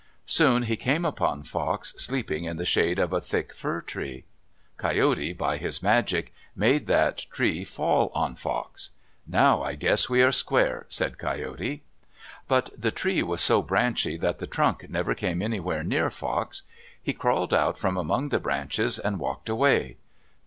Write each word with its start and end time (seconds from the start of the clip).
Soon 0.25 0.63
he 0.63 0.77
came 0.77 1.05
upon 1.05 1.43
Fox 1.43 1.93
sleeping 1.95 2.45
in 2.45 2.57
the 2.57 2.65
shade 2.65 2.97
of 2.97 3.13
a 3.13 3.21
thick 3.21 3.53
fir 3.53 3.81
tree. 3.81 4.25
Coyote, 4.77 5.31
by 5.33 5.57
his 5.57 5.83
magic, 5.83 6.33
made 6.55 6.87
that 6.87 7.27
tree 7.31 7.63
fall 7.63 8.11
on 8.15 8.33
Fox. 8.35 8.89
"Now 9.27 9.61
I 9.61 9.75
guess 9.75 10.09
we 10.09 10.23
are 10.23 10.31
square," 10.31 10.87
said 10.89 11.19
Coyote. 11.19 11.83
But 12.47 12.71
the 12.75 12.89
tree 12.89 13.21
was 13.21 13.41
so 13.41 13.61
branchy 13.61 14.17
that 14.17 14.39
the 14.39 14.47
trunk 14.47 14.89
never 14.89 15.13
came 15.13 15.39
anywhere 15.39 15.83
near 15.83 16.09
Fox. 16.09 16.63
He 16.99 17.13
crawled 17.13 17.53
out 17.53 17.77
from 17.77 17.95
among 17.95 18.29
the 18.29 18.39
branches 18.39 18.97
and 18.97 19.19
walked 19.19 19.49
away. 19.49 19.97